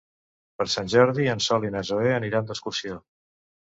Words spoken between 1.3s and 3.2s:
en Sol i na Zoè aniran d'excursió.